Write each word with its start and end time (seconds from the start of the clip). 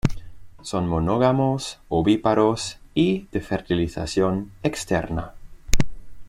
Son 0.63 0.87
monógamos, 0.87 1.79
ovíparos 1.87 2.79
y 2.95 3.27
de 3.31 3.39
fertilización 3.39 4.51
externa. 4.63 5.33